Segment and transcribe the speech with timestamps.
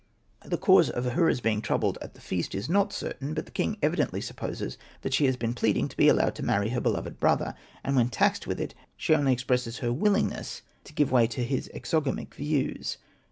[0.43, 3.77] The cause of Ahura's being troubled at the feast is' not certain, but the king
[3.83, 7.53] evidently supposes that she has been pleading to be allowed to marry her beloved brother,
[7.83, 11.69] and when taxed with it she only expresses her willingness to give way to his
[11.71, 12.97] exogamic views.